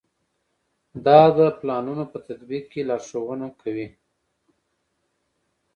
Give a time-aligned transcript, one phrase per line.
[1.05, 3.87] دا د پلانونو په تطبیق کې لارښوونې کوي.